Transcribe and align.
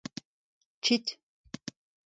kit. 0.81 1.05